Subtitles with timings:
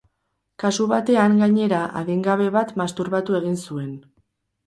[0.61, 3.93] Kasu batean, gainera, adingabe bat masturbatu egin zuen.